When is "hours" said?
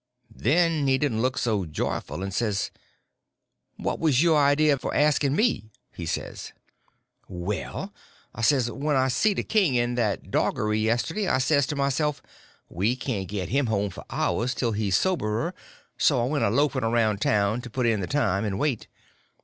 14.09-14.55